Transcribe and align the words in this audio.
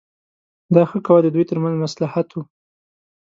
دا 0.75 0.83
ښه 0.89 0.99
کوه 1.05 1.19
د 1.23 1.27
دوی 1.35 1.45
ترمنځ 1.49 1.75
مصلحت 1.83 2.27
و. 2.33 2.37